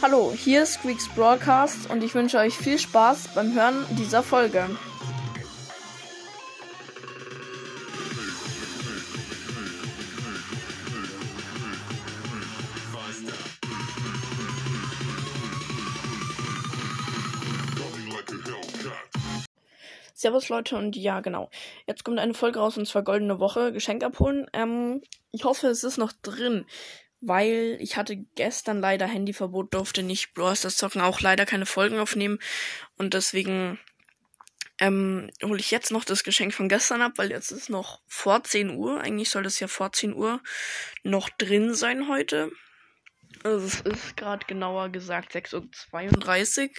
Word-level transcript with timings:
Hallo, 0.00 0.32
hier 0.32 0.62
ist 0.62 0.74
Squeaks 0.74 1.08
Broadcast 1.08 1.90
und 1.90 2.04
ich 2.04 2.14
wünsche 2.14 2.38
euch 2.38 2.54
viel 2.54 2.78
Spaß 2.78 3.34
beim 3.34 3.52
Hören 3.52 3.84
dieser 3.98 4.22
Folge. 4.22 4.64
Servus 20.14 20.48
Leute 20.48 20.76
und 20.76 20.94
ja, 20.94 21.18
genau. 21.20 21.50
Jetzt 21.88 22.04
kommt 22.04 22.20
eine 22.20 22.34
Folge 22.34 22.60
raus 22.60 22.78
und 22.78 22.86
zwar 22.86 23.02
Goldene 23.02 23.40
Woche, 23.40 23.72
Geschenk 23.72 24.04
abholen. 24.04 24.46
Ähm, 24.52 25.02
ich 25.32 25.42
hoffe, 25.42 25.66
es 25.66 25.82
ist 25.82 25.98
noch 25.98 26.12
drin, 26.22 26.66
weil 27.20 27.76
ich 27.80 27.96
hatte 27.96 28.16
gestern 28.34 28.80
leider 28.80 29.06
Handyverbot, 29.06 29.74
durfte 29.74 30.02
nicht 30.02 30.34
Brawl 30.34 30.56
Stars 30.56 30.76
zocken, 30.76 31.00
auch 31.00 31.20
leider 31.20 31.46
keine 31.46 31.66
Folgen 31.66 31.98
aufnehmen 31.98 32.38
und 32.96 33.14
deswegen 33.14 33.78
ähm, 34.80 35.30
hole 35.42 35.58
ich 35.58 35.70
jetzt 35.70 35.90
noch 35.90 36.04
das 36.04 36.22
Geschenk 36.22 36.54
von 36.54 36.68
gestern 36.68 37.02
ab, 37.02 37.12
weil 37.16 37.30
jetzt 37.30 37.50
ist 37.50 37.68
noch 37.68 38.00
vor 38.06 38.44
10 38.44 38.70
Uhr. 38.70 39.00
Eigentlich 39.00 39.30
soll 39.30 39.42
das 39.42 39.58
ja 39.58 39.66
vor 39.66 39.92
10 39.92 40.14
Uhr 40.14 40.40
noch 41.02 41.28
drin 41.30 41.74
sein 41.74 42.08
heute. 42.08 42.52
Also 43.42 43.66
es 43.66 43.80
ist 43.80 44.16
gerade 44.16 44.46
genauer 44.46 44.88
gesagt 44.90 45.34
6.32 45.34 46.68
Uhr. 46.68 46.70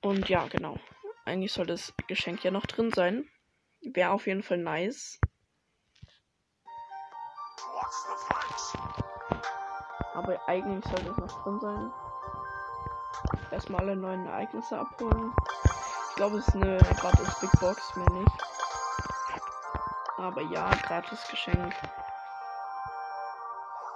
Und 0.00 0.28
ja, 0.28 0.46
genau. 0.48 0.78
Eigentlich 1.24 1.52
soll 1.52 1.66
das 1.66 1.92
Geschenk 2.06 2.44
ja 2.44 2.50
noch 2.50 2.66
drin 2.66 2.92
sein. 2.92 3.28
Wäre 3.80 4.10
auf 4.10 4.26
jeden 4.26 4.42
Fall 4.42 4.58
nice. 4.58 5.18
Aber 10.14 10.38
eigentlich 10.46 10.84
sollte 10.84 11.10
es 11.10 11.16
noch 11.18 11.42
drin 11.42 11.60
sein. 11.60 11.92
Erstmal 13.50 13.82
alle 13.82 13.96
neuen 13.96 14.26
Ereignisse 14.26 14.78
abholen. 14.78 15.32
Ich 16.10 16.16
glaube, 16.16 16.38
es 16.38 16.48
ist 16.48 16.54
eine 16.54 16.78
gratis 16.78 17.38
Big 17.40 17.50
Box, 17.60 17.94
mehr 17.96 18.10
nicht. 18.10 18.32
Aber 20.18 20.40
ja, 20.42 20.74
gratis 20.86 21.26
Geschenk. 21.28 21.74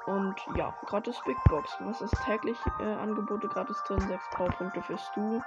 Und 0.07 0.37
ja, 0.57 0.75
gratis 0.87 1.21
Big 1.25 1.37
Box. 1.49 1.77
Was 1.81 2.01
ist 2.01 2.15
täglich 2.25 2.59
äh, 2.81 2.93
Angebote 2.95 3.49
gratis 3.49 3.83
drin? 3.87 4.01
6 4.01 4.23
Powerpunkte 4.33 4.83
für 4.83 4.99
Stu. 4.99 5.41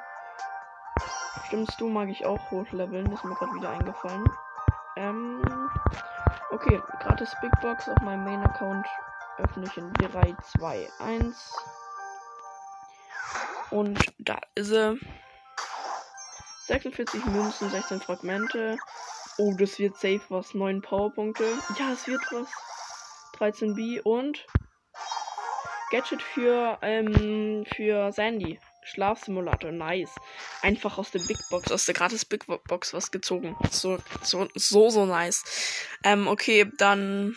Stimmt, 1.46 1.70
Stu 1.70 1.90
mag 1.90 2.10
ich 2.10 2.26
auch 2.26 2.40
hochleveln. 2.52 3.10
Das 3.10 3.20
ist 3.20 3.26
mir 3.26 3.36
gerade 3.36 3.54
wieder 3.54 3.70
eingefallen. 3.70 4.26
Ähm, 4.96 5.33
okay, 6.54 6.80
gratis 7.02 7.36
Big 7.42 7.52
Box 7.62 7.90
auf 7.90 8.00
meinem 8.02 8.24
Main 8.24 8.44
Account 8.44 8.86
öffne 9.40 9.66
ich 9.66 9.78
in 9.78 9.92
3, 9.94 10.36
2, 10.58 10.90
1. 11.00 11.56
Und 13.72 14.14
da 14.20 14.40
ist 14.56 14.72
er. 14.72 14.96
46 16.68 17.26
Münzen, 17.26 17.70
16 17.70 18.00
Fragmente. 18.00 18.78
Oh, 19.38 19.54
das 19.58 19.80
wird 19.80 19.96
safe 19.98 20.22
was. 20.30 20.54
9 20.54 20.82
Powerpunkte. 20.82 21.44
Ja, 21.80 21.92
es 21.92 22.08
wird 22.08 22.22
was. 22.32 22.48
13 23.38 23.74
B 23.74 24.00
und 24.02 24.46
Gadget 25.92 26.22
für, 26.22 26.78
ähm, 26.82 27.66
für 27.76 28.12
Sandy. 28.12 28.60
Schlafsimulator, 28.86 29.72
nice. 29.72 30.14
Einfach 30.62 30.98
aus 30.98 31.12
der 31.12 31.20
Big 31.20 31.38
Box, 31.50 31.72
aus 31.72 31.86
der 31.86 31.94
gratis 31.94 32.26
Big 32.26 32.46
Box 32.68 32.94
was 32.94 33.12
gezogen. 33.12 33.56
So, 33.72 33.98
so, 34.22 34.48
so, 34.56 34.90
so 34.90 35.06
nice. 35.06 35.44
Ähm, 36.04 36.28
okay, 36.28 36.70
dann. 36.78 37.36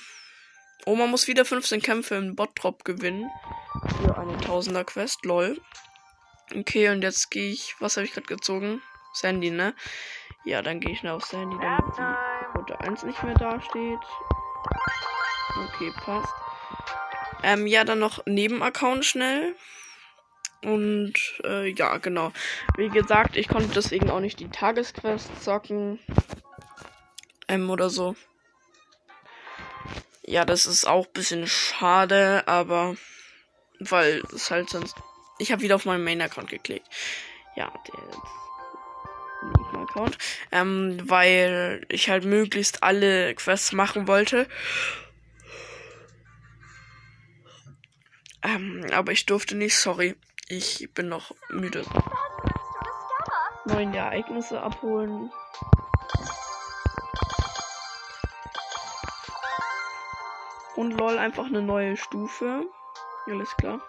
Man 0.86 1.10
muss 1.10 1.26
wieder 1.26 1.44
15 1.44 1.82
Kämpfe 1.82 2.14
im 2.14 2.36
Bot-Drop 2.36 2.84
gewinnen. 2.84 3.28
Für 4.00 4.16
eine 4.18 4.36
Tausender 4.38 4.84
Quest, 4.84 5.24
lol. 5.24 5.60
Okay, 6.54 6.90
und 6.90 7.02
jetzt 7.02 7.30
gehe 7.30 7.50
ich. 7.50 7.74
Was 7.80 7.96
habe 7.96 8.06
ich 8.06 8.12
gerade 8.12 8.28
gezogen? 8.28 8.80
Sandy, 9.12 9.50
ne? 9.50 9.74
Ja, 10.44 10.62
dann 10.62 10.78
gehe 10.78 10.92
ich 10.92 11.02
nach 11.02 11.14
auf 11.14 11.24
Sandy, 11.24 11.56
damit 11.60 11.96
die 11.98 12.58
Route 12.58 12.80
1 12.80 13.02
nicht 13.02 13.22
mehr 13.24 13.34
dasteht. 13.34 13.98
Okay, 15.64 15.92
passt. 16.04 16.32
Ähm, 17.42 17.66
ja, 17.66 17.84
dann 17.84 17.98
noch 17.98 18.24
Nebenaccount 18.26 19.04
schnell. 19.04 19.56
Und 20.62 21.14
äh, 21.44 21.68
ja, 21.70 21.98
genau. 21.98 22.32
Wie 22.76 22.88
gesagt, 22.88 23.36
ich 23.36 23.48
konnte 23.48 23.68
deswegen 23.74 24.10
auch 24.10 24.20
nicht 24.20 24.40
die 24.40 24.48
Tagesquest 24.48 25.30
zocken. 25.42 25.98
Ähm, 27.48 27.70
oder 27.70 27.90
so. 27.90 28.16
Ja, 30.22 30.44
das 30.44 30.66
ist 30.66 30.86
auch 30.86 31.06
ein 31.06 31.12
bisschen 31.12 31.46
schade, 31.46 32.42
aber 32.46 32.96
weil 33.78 34.22
es 34.34 34.50
halt 34.50 34.68
sonst. 34.70 34.96
Ich 35.38 35.52
habe 35.52 35.62
wieder 35.62 35.76
auf 35.76 35.84
meinen 35.84 36.02
Main-Account 36.02 36.48
geklickt. 36.50 36.88
Ja, 37.54 37.72
der 37.86 39.80
Account. 39.80 40.18
Ähm, 40.52 40.98
weil 41.04 41.86
ich 41.88 42.08
halt 42.08 42.24
möglichst 42.24 42.82
alle 42.82 43.34
Quests 43.34 43.72
machen 43.72 44.08
wollte. 44.08 44.48
Ähm, 48.42 48.86
aber 48.92 49.12
ich 49.12 49.26
durfte 49.26 49.56
nicht, 49.56 49.76
sorry. 49.76 50.16
Ich 50.48 50.88
bin 50.94 51.08
noch 51.08 51.32
müde. 51.48 51.84
Neuen 53.64 53.92
Ereignisse 53.92 54.62
abholen. 54.62 55.32
Und 60.76 60.92
lol, 60.92 61.18
einfach 61.18 61.46
eine 61.46 61.62
neue 61.62 61.96
Stufe. 61.96 62.64
Alles 63.26 63.56
klar. 63.56 63.80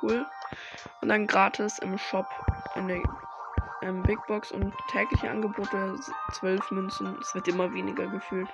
Cool. 0.00 0.24
Und 1.00 1.08
dann 1.08 1.26
gratis 1.26 1.80
im 1.80 1.98
Shop 1.98 2.26
in 2.76 2.86
der 2.86 3.02
ähm, 3.82 4.04
Big 4.04 4.24
Box 4.28 4.52
und 4.52 4.72
tägliche 4.92 5.28
Angebote 5.28 5.98
12 6.34 6.70
Münzen. 6.70 7.18
Es 7.20 7.34
wird 7.34 7.48
immer 7.48 7.72
weniger 7.72 8.06
gefühlt. 8.06 8.48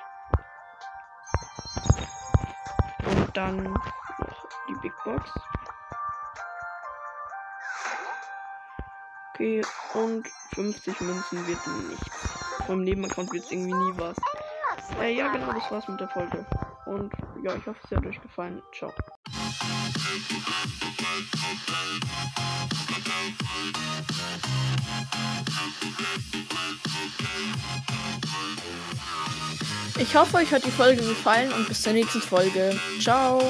Und 3.04 3.36
dann 3.36 3.62
noch 3.64 4.48
die 4.68 4.74
Big 4.80 4.94
Box. 5.04 5.30
Okay, 9.40 9.62
und 9.94 10.28
50 10.52 11.00
Münzen 11.00 11.46
wird 11.46 11.66
nichts. 11.88 12.10
Vom 12.66 12.84
Nebenaccount 12.84 13.32
wird 13.32 13.42
es 13.42 13.50
irgendwie 13.50 13.72
nie 13.72 13.92
was. 13.96 14.14
Äh, 15.00 15.14
ja, 15.16 15.32
genau, 15.32 15.50
das 15.54 15.70
war's 15.70 15.88
mit 15.88 15.98
der 15.98 16.10
Folge. 16.10 16.44
Und 16.84 17.10
ja, 17.42 17.54
ich 17.54 17.66
hoffe, 17.66 17.80
es 17.84 17.96
hat 17.96 18.04
euch 18.04 18.20
gefallen. 18.20 18.60
Ciao. 18.76 18.92
Ich 29.98 30.14
hoffe, 30.14 30.36
euch 30.36 30.52
hat 30.52 30.66
die 30.66 30.70
Folge 30.70 31.00
gefallen 31.00 31.50
und 31.54 31.66
bis 31.66 31.80
zur 31.80 31.94
nächsten 31.94 32.20
Folge. 32.20 32.78
Ciao. 33.00 33.40